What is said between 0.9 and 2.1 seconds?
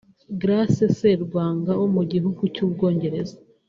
Serwaga wo mu